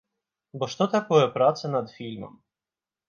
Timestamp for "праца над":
1.37-1.87